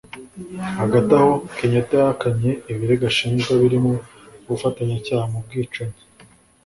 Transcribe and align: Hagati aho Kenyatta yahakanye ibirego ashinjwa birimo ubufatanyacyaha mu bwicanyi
Hagati 0.79 1.11
aho 1.19 1.31
Kenyatta 1.55 1.93
yahakanye 2.01 2.51
ibirego 2.71 3.03
ashinjwa 3.11 3.51
birimo 3.61 3.91
ubufatanyacyaha 4.45 5.25
mu 5.31 5.39
bwicanyi 5.45 5.99